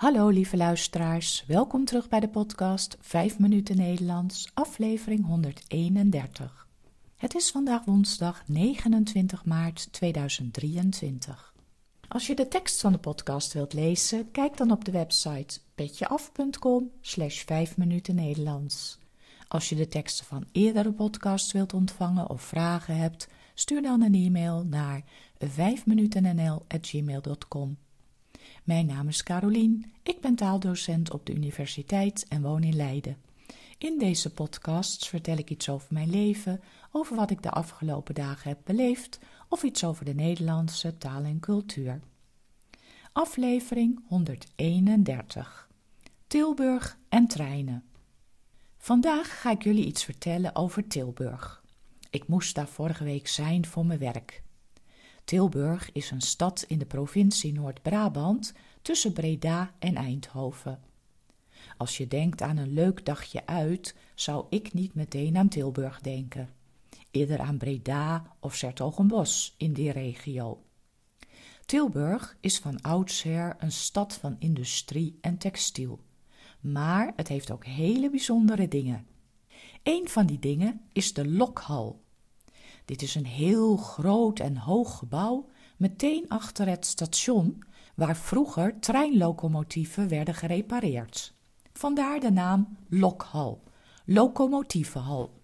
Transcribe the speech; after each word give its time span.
Hallo 0.00 0.28
lieve 0.28 0.56
luisteraars, 0.56 1.44
welkom 1.46 1.84
terug 1.84 2.08
bij 2.08 2.20
de 2.20 2.28
podcast 2.28 2.96
5 3.00 3.38
minuten 3.38 3.76
Nederlands, 3.76 4.50
aflevering 4.54 5.26
131. 5.26 6.66
Het 7.16 7.34
is 7.34 7.50
vandaag 7.50 7.84
woensdag 7.84 8.42
29 8.46 9.44
maart 9.44 9.92
2023. 9.92 11.54
Als 12.08 12.26
je 12.26 12.34
de 12.34 12.48
tekst 12.48 12.80
van 12.80 12.92
de 12.92 12.98
podcast 12.98 13.52
wilt 13.52 13.72
lezen, 13.72 14.30
kijk 14.30 14.56
dan 14.56 14.70
op 14.70 14.84
de 14.84 14.92
website 14.92 15.60
petjeaf.com 15.74 16.90
slash 17.00 17.44
5 17.44 17.76
minuten 17.76 18.14
Nederlands. 18.14 18.98
Als 19.48 19.68
je 19.68 19.74
de 19.74 19.88
teksten 19.88 20.26
van 20.26 20.46
eerdere 20.52 20.92
podcasts 20.92 21.52
wilt 21.52 21.74
ontvangen 21.74 22.30
of 22.30 22.42
vragen 22.42 22.96
hebt, 22.96 23.28
stuur 23.54 23.82
dan 23.82 24.02
een 24.02 24.14
e-mail 24.14 24.64
naar 24.64 25.04
5minutennl.gmail.com. 25.44 27.76
Mijn 28.70 28.86
naam 28.86 29.08
is 29.08 29.22
Carolien, 29.22 29.92
ik 30.02 30.20
ben 30.20 30.34
taaldocent 30.34 31.12
op 31.12 31.26
de 31.26 31.34
universiteit 31.34 32.26
en 32.28 32.42
woon 32.42 32.62
in 32.62 32.76
Leiden. 32.76 33.16
In 33.78 33.98
deze 33.98 34.32
podcasts 34.32 35.08
vertel 35.08 35.36
ik 35.36 35.50
iets 35.50 35.68
over 35.68 35.86
mijn 35.90 36.10
leven, 36.10 36.60
over 36.92 37.16
wat 37.16 37.30
ik 37.30 37.42
de 37.42 37.50
afgelopen 37.50 38.14
dagen 38.14 38.48
heb 38.48 38.58
beleefd 38.64 39.18
of 39.48 39.62
iets 39.62 39.84
over 39.84 40.04
de 40.04 40.14
Nederlandse 40.14 40.98
taal 40.98 41.22
en 41.22 41.40
cultuur. 41.40 42.00
Aflevering 43.12 44.00
131 44.08 45.68
Tilburg 46.26 46.98
en 47.08 47.26
treinen. 47.26 47.84
Vandaag 48.78 49.40
ga 49.40 49.50
ik 49.50 49.62
jullie 49.62 49.86
iets 49.86 50.04
vertellen 50.04 50.56
over 50.56 50.86
Tilburg. 50.86 51.62
Ik 52.10 52.28
moest 52.28 52.54
daar 52.54 52.68
vorige 52.68 53.04
week 53.04 53.28
zijn 53.28 53.66
voor 53.66 53.86
mijn 53.86 53.98
werk. 53.98 54.42
Tilburg 55.24 55.92
is 55.92 56.10
een 56.10 56.20
stad 56.20 56.64
in 56.68 56.78
de 56.78 56.86
provincie 56.86 57.52
Noord-Brabant 57.52 58.52
tussen 58.82 59.12
Breda 59.12 59.74
en 59.78 59.94
Eindhoven. 59.94 60.80
Als 61.76 61.96
je 61.96 62.08
denkt 62.08 62.42
aan 62.42 62.56
een 62.56 62.72
leuk 62.72 63.06
dagje 63.06 63.46
uit, 63.46 63.94
zou 64.14 64.46
ik 64.50 64.72
niet 64.72 64.94
meteen 64.94 65.36
aan 65.36 65.48
Tilburg 65.48 66.00
denken. 66.00 66.48
Eerder 67.10 67.38
aan 67.40 67.58
Breda 67.58 68.36
of 68.40 68.54
Sertogenbos 68.54 69.54
in 69.56 69.72
die 69.72 69.92
regio. 69.92 70.62
Tilburg 71.66 72.36
is 72.40 72.58
van 72.58 72.82
oudsher 72.82 73.56
een 73.58 73.72
stad 73.72 74.14
van 74.14 74.36
industrie 74.38 75.18
en 75.20 75.38
textiel. 75.38 76.00
Maar 76.60 77.12
het 77.16 77.28
heeft 77.28 77.50
ook 77.50 77.64
hele 77.64 78.10
bijzondere 78.10 78.68
dingen. 78.68 79.06
Een 79.82 80.08
van 80.08 80.26
die 80.26 80.38
dingen 80.38 80.80
is 80.92 81.12
de 81.12 81.28
Lokhal. 81.28 82.00
Dit 82.90 83.02
is 83.02 83.14
een 83.14 83.26
heel 83.26 83.76
groot 83.76 84.38
en 84.38 84.56
hoog 84.56 84.98
gebouw 84.98 85.48
meteen 85.76 86.24
achter 86.28 86.68
het 86.68 86.86
station 86.86 87.64
waar 87.94 88.16
vroeger 88.16 88.80
treinlocomotieven 88.80 90.08
werden 90.08 90.34
gerepareerd. 90.34 91.34
Vandaar 91.72 92.20
de 92.20 92.30
naam 92.30 92.76
Lokhal, 92.88 93.62
locomotievenhal. 94.04 95.42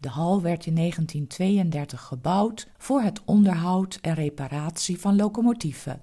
De 0.00 0.08
hal 0.08 0.42
werd 0.42 0.66
in 0.66 0.74
1932 0.74 2.02
gebouwd 2.02 2.68
voor 2.78 3.00
het 3.00 3.24
onderhoud 3.24 3.98
en 4.00 4.14
reparatie 4.14 5.00
van 5.00 5.16
locomotieven. 5.16 6.02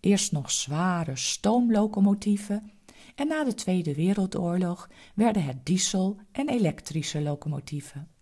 Eerst 0.00 0.32
nog 0.32 0.50
zware 0.50 1.16
stoomlocomotieven 1.16 2.70
en 3.14 3.28
na 3.28 3.44
de 3.44 3.54
Tweede 3.54 3.94
Wereldoorlog 3.94 4.88
werden 5.14 5.44
het 5.44 5.66
diesel- 5.66 6.16
en 6.32 6.48
elektrische 6.48 7.20
locomotieven. 7.22 8.15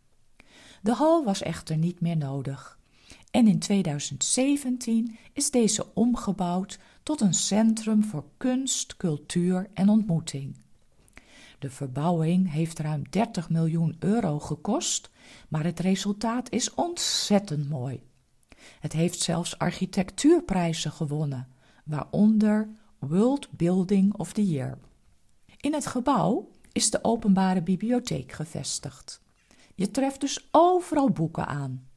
De 0.84 0.92
hal 0.92 1.24
was 1.24 1.42
echter 1.42 1.77
niet 1.77 2.00
meer 2.00 2.16
nodig. 2.16 2.78
En 3.30 3.46
in 3.46 3.58
2017 3.58 5.18
is 5.32 5.50
deze 5.50 5.94
omgebouwd 5.94 6.78
tot 7.02 7.20
een 7.20 7.34
centrum 7.34 8.04
voor 8.04 8.24
kunst, 8.36 8.96
cultuur 8.96 9.70
en 9.74 9.89
ontmoeting. 9.89 10.56
De 11.58 11.70
verbouwing 11.70 12.52
heeft 12.52 12.78
ruim 12.78 13.02
30 13.11 13.50
miljoen 13.50 13.96
euro 13.98 14.40
gekost, 14.40 15.11
maar 15.48 15.64
het 15.64 15.80
resultaat 15.80 16.50
is 16.50 16.74
ontzettend 16.74 17.68
mooi. 17.68 18.02
Het 18.80 18.92
heeft 18.92 19.20
zelfs 19.20 19.58
architectuurprijzen 19.58 20.92
gewonnen, 20.92 21.48
waaronder 21.84 22.68
World 22.98 23.48
Building 23.51 24.14
of 24.14 24.33
the 24.33 24.46
Year. 24.46 24.78
In 25.61 25.72
het 25.72 25.86
gebouw 25.86 26.48
is 26.72 26.90
de 26.90 27.05
openbare 27.05 27.62
bibliotheek 27.62 28.33
gevestigd. 28.33 29.22
Je 29.74 29.90
treft 29.90 30.20
dus 30.20 30.48
overal 30.51 31.11
boeken 31.11 31.46
aan. 31.46 31.89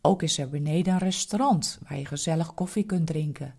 Ook 0.00 0.22
is 0.22 0.38
er 0.38 0.48
beneden 0.48 0.92
een 0.92 0.98
restaurant 0.98 1.78
waar 1.88 1.98
je 1.98 2.06
gezellig 2.06 2.54
koffie 2.54 2.84
kunt 2.84 3.06
drinken. 3.06 3.54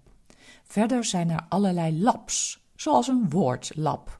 Verder 0.64 1.06
zijn 1.06 1.30
er 1.30 1.46
allerlei 1.50 2.02
labs, 2.02 2.66
zoals 2.76 3.08
een 3.08 3.30
woordlab. 3.30 4.20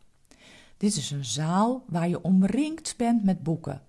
Dit 0.78 0.96
is 0.96 1.12
een 1.12 1.26
zaal 1.26 1.84
waar 1.88 2.10
je 2.10 2.22
omringd 2.22 2.94
bent 2.98 3.24
met 3.24 3.44
boeken. 3.44 3.82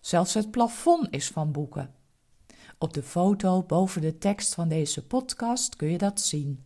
Zelfs 0.00 0.34
het 0.34 0.50
plafond 0.50 1.08
is 1.10 1.28
van 1.28 1.52
boeken. 1.52 1.94
Op 2.78 2.94
de 2.94 3.02
foto 3.02 3.62
boven 3.62 4.00
de 4.00 4.18
tekst 4.18 4.54
van 4.54 4.68
deze 4.68 5.06
podcast 5.06 5.76
kun 5.76 5.88
je 5.88 5.98
dat 5.98 6.20
zien. 6.20 6.64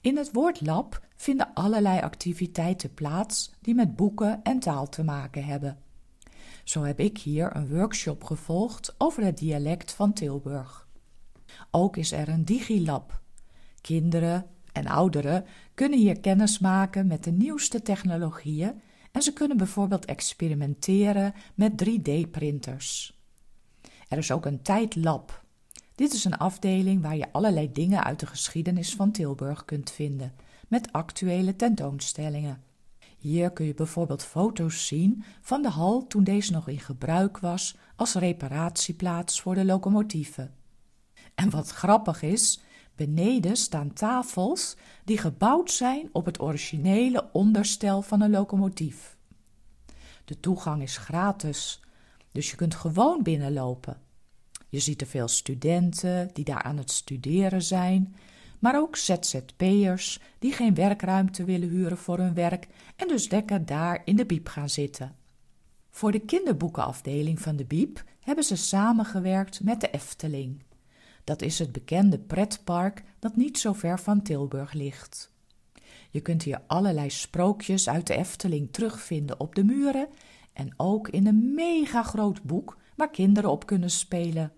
In 0.00 0.16
het 0.16 0.32
woordlab 0.32 1.06
vinden 1.16 1.54
allerlei 1.54 2.00
activiteiten 2.00 2.94
plaats 2.94 3.52
die 3.60 3.74
met 3.74 3.96
boeken 3.96 4.42
en 4.42 4.58
taal 4.58 4.88
te 4.88 5.04
maken 5.04 5.44
hebben. 5.44 5.82
Zo 6.68 6.82
heb 6.82 7.00
ik 7.00 7.18
hier 7.18 7.56
een 7.56 7.68
workshop 7.68 8.24
gevolgd 8.24 8.94
over 8.98 9.22
het 9.24 9.38
dialect 9.38 9.92
van 9.92 10.12
Tilburg. 10.12 10.88
Ook 11.70 11.96
is 11.96 12.12
er 12.12 12.28
een 12.28 12.44
digilab. 12.44 13.20
Kinderen 13.80 14.46
en 14.72 14.86
ouderen 14.86 15.44
kunnen 15.74 15.98
hier 15.98 16.20
kennis 16.20 16.58
maken 16.58 17.06
met 17.06 17.24
de 17.24 17.30
nieuwste 17.30 17.82
technologieën 17.82 18.80
en 19.12 19.22
ze 19.22 19.32
kunnen 19.32 19.56
bijvoorbeeld 19.56 20.04
experimenteren 20.04 21.34
met 21.54 21.84
3D-printers. 21.84 23.18
Er 24.08 24.18
is 24.18 24.30
ook 24.30 24.46
een 24.46 24.62
tijdlab. 24.62 25.44
Dit 25.94 26.12
is 26.12 26.24
een 26.24 26.38
afdeling 26.38 27.02
waar 27.02 27.16
je 27.16 27.32
allerlei 27.32 27.72
dingen 27.72 28.04
uit 28.04 28.20
de 28.20 28.26
geschiedenis 28.26 28.94
van 28.94 29.10
Tilburg 29.10 29.64
kunt 29.64 29.90
vinden, 29.90 30.34
met 30.68 30.92
actuele 30.92 31.56
tentoonstellingen. 31.56 32.62
Hier 33.18 33.50
kun 33.50 33.66
je 33.66 33.74
bijvoorbeeld 33.74 34.22
foto's 34.24 34.86
zien 34.86 35.24
van 35.40 35.62
de 35.62 35.68
hal 35.68 36.06
toen 36.06 36.24
deze 36.24 36.52
nog 36.52 36.68
in 36.68 36.80
gebruik 36.80 37.38
was 37.38 37.76
als 37.96 38.14
reparatieplaats 38.14 39.40
voor 39.40 39.54
de 39.54 39.64
locomotieven. 39.64 40.54
En 41.34 41.50
wat 41.50 41.70
grappig 41.70 42.22
is, 42.22 42.60
beneden 42.96 43.56
staan 43.56 43.92
tafels 43.92 44.76
die 45.04 45.18
gebouwd 45.18 45.70
zijn 45.70 46.08
op 46.12 46.24
het 46.24 46.40
originele 46.40 47.28
onderstel 47.32 48.02
van 48.02 48.20
een 48.20 48.30
locomotief. 48.30 49.16
De 50.24 50.40
toegang 50.40 50.82
is 50.82 50.96
gratis, 50.96 51.80
dus 52.32 52.50
je 52.50 52.56
kunt 52.56 52.74
gewoon 52.74 53.22
binnenlopen. 53.22 54.00
Je 54.68 54.78
ziet 54.78 55.00
er 55.00 55.06
veel 55.06 55.28
studenten 55.28 56.30
die 56.32 56.44
daar 56.44 56.62
aan 56.62 56.76
het 56.76 56.90
studeren 56.90 57.62
zijn 57.62 58.14
maar 58.58 58.78
ook 58.78 58.96
ZZP'ers 58.96 60.20
die 60.38 60.52
geen 60.52 60.74
werkruimte 60.74 61.44
willen 61.44 61.68
huren 61.68 61.98
voor 61.98 62.18
hun 62.18 62.34
werk 62.34 62.66
en 62.96 63.08
dus 63.08 63.30
lekker 63.30 63.66
daar 63.66 64.02
in 64.04 64.16
de 64.16 64.26
biep 64.26 64.48
gaan 64.48 64.68
zitten. 64.68 65.16
Voor 65.90 66.12
de 66.12 66.20
kinderboekenafdeling 66.20 67.40
van 67.40 67.56
de 67.56 67.64
biep 67.64 68.04
hebben 68.20 68.44
ze 68.44 68.56
samengewerkt 68.56 69.62
met 69.62 69.80
de 69.80 69.90
Efteling. 69.90 70.62
Dat 71.24 71.42
is 71.42 71.58
het 71.58 71.72
bekende 71.72 72.18
pretpark 72.18 73.04
dat 73.18 73.36
niet 73.36 73.58
zo 73.58 73.72
ver 73.72 74.00
van 74.00 74.22
Tilburg 74.22 74.72
ligt. 74.72 75.32
Je 76.10 76.20
kunt 76.20 76.42
hier 76.42 76.62
allerlei 76.66 77.10
sprookjes 77.10 77.88
uit 77.88 78.06
de 78.06 78.14
Efteling 78.14 78.72
terugvinden 78.72 79.40
op 79.40 79.54
de 79.54 79.64
muren 79.64 80.08
en 80.52 80.74
ook 80.76 81.08
in 81.08 81.26
een 81.26 81.54
mega 81.54 82.02
groot 82.02 82.42
boek 82.42 82.78
waar 82.96 83.10
kinderen 83.10 83.50
op 83.50 83.66
kunnen 83.66 83.90
spelen. 83.90 84.52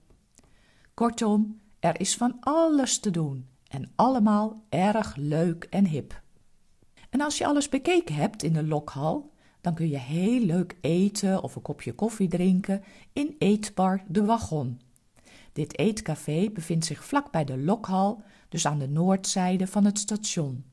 Kortom, 0.95 1.61
er 1.79 2.01
is 2.01 2.17
van 2.17 2.37
alles 2.41 2.99
te 2.99 3.11
doen 3.11 3.49
en 3.71 3.93
allemaal 3.97 4.63
erg 4.69 5.17
leuk 5.17 5.65
en 5.65 5.87
hip. 5.87 6.23
En 7.11 7.21
als 7.21 7.39
je 7.39 7.47
alles 7.47 7.69
bekeken 7.69 8.15
hebt 8.15 8.43
in 8.43 8.53
de 8.53 8.65
lokhal, 8.65 9.33
dan 9.61 9.75
kun 9.75 9.89
je 9.89 9.99
heel 9.99 10.41
leuk 10.41 10.77
eten 10.81 11.43
of 11.43 11.57
een 11.57 11.63
kopje 11.63 11.93
koffie 11.93 12.29
drinken 12.29 12.83
in 13.13 13.37
Eetbar 13.39 14.03
de 14.09 14.25
Wagon. 14.25 14.81
Dit 15.53 15.79
eetcafé 15.79 16.51
bevindt 16.51 16.85
zich 16.85 17.05
vlak 17.05 17.31
bij 17.31 17.45
de 17.45 17.59
lokhal, 17.59 18.23
dus 18.49 18.67
aan 18.67 18.79
de 18.79 18.89
noordzijde 18.89 19.67
van 19.67 19.85
het 19.85 19.99
station. 19.99 20.65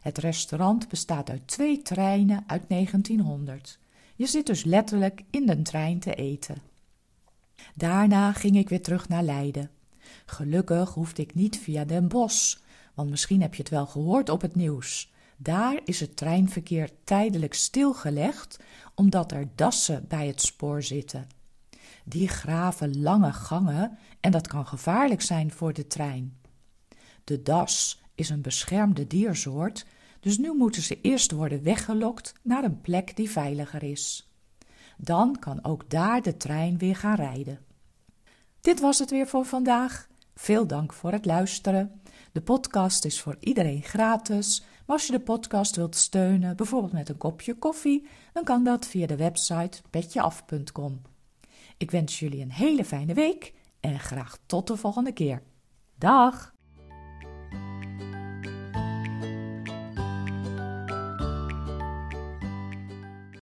Het 0.00 0.18
restaurant 0.18 0.88
bestaat 0.88 1.30
uit 1.30 1.46
twee 1.46 1.82
treinen 1.82 2.44
uit 2.46 2.68
1900. 2.68 3.78
Je 4.14 4.26
zit 4.26 4.46
dus 4.46 4.64
letterlijk 4.64 5.22
in 5.30 5.46
de 5.46 5.62
trein 5.62 5.98
te 5.98 6.14
eten. 6.14 6.56
Daarna 7.74 8.32
ging 8.32 8.56
ik 8.56 8.68
weer 8.68 8.82
terug 8.82 9.08
naar 9.08 9.22
Leiden. 9.22 9.70
Gelukkig 10.26 10.94
hoefde 10.94 11.22
ik 11.22 11.34
niet 11.34 11.58
via 11.58 11.84
Den 11.84 12.08
Bosch, 12.08 12.58
want 12.94 13.10
misschien 13.10 13.40
heb 13.40 13.54
je 13.54 13.62
het 13.62 13.70
wel 13.70 13.86
gehoord 13.86 14.28
op 14.28 14.40
het 14.40 14.54
nieuws. 14.54 15.12
Daar 15.36 15.80
is 15.84 16.00
het 16.00 16.16
treinverkeer 16.16 16.90
tijdelijk 17.04 17.54
stilgelegd 17.54 18.58
omdat 18.94 19.32
er 19.32 19.48
dassen 19.54 20.04
bij 20.08 20.26
het 20.26 20.40
spoor 20.40 20.82
zitten. 20.82 21.26
Die 22.04 22.28
graven 22.28 23.00
lange 23.00 23.32
gangen 23.32 23.98
en 24.20 24.30
dat 24.30 24.46
kan 24.46 24.66
gevaarlijk 24.66 25.22
zijn 25.22 25.50
voor 25.50 25.72
de 25.72 25.86
trein. 25.86 26.36
De 27.24 27.42
das 27.42 28.02
is 28.14 28.28
een 28.28 28.42
beschermde 28.42 29.06
diersoort, 29.06 29.86
Dus 30.20 30.38
nu 30.38 30.54
moeten 30.54 30.82
ze 30.82 31.00
eerst 31.00 31.30
worden 31.30 31.62
weggelokt 31.62 32.34
naar 32.42 32.64
een 32.64 32.80
plek 32.80 33.16
die 33.16 33.30
veiliger 33.30 33.82
is. 33.82 34.30
Dan 34.98 35.38
kan 35.38 35.64
ook 35.64 35.90
daar 35.90 36.22
de 36.22 36.36
trein 36.36 36.78
weer 36.78 36.96
gaan 36.96 37.14
rijden. 37.14 37.58
Dit 38.62 38.80
was 38.80 38.98
het 38.98 39.10
weer 39.10 39.26
voor 39.26 39.44
vandaag. 39.44 40.08
Veel 40.34 40.66
dank 40.66 40.92
voor 40.92 41.12
het 41.12 41.24
luisteren. 41.24 42.00
De 42.32 42.40
podcast 42.42 43.04
is 43.04 43.20
voor 43.20 43.36
iedereen 43.40 43.82
gratis. 43.82 44.60
Maar 44.60 44.96
als 44.96 45.06
je 45.06 45.12
de 45.12 45.20
podcast 45.20 45.76
wilt 45.76 45.96
steunen, 45.96 46.56
bijvoorbeeld 46.56 46.92
met 46.92 47.08
een 47.08 47.16
kopje 47.16 47.54
koffie, 47.54 48.06
dan 48.32 48.44
kan 48.44 48.64
dat 48.64 48.86
via 48.86 49.06
de 49.06 49.16
website 49.16 49.82
petjeaf.com. 49.90 51.02
Ik 51.76 51.90
wens 51.90 52.18
jullie 52.18 52.40
een 52.40 52.52
hele 52.52 52.84
fijne 52.84 53.14
week 53.14 53.54
en 53.80 54.00
graag 54.00 54.38
tot 54.46 54.66
de 54.66 54.76
volgende 54.76 55.12
keer. 55.12 55.42
Dag! 55.98 56.54